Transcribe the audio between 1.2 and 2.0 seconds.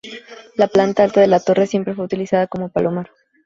de la torre siempre